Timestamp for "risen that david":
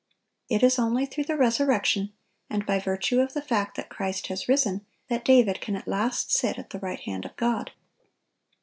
4.49-5.61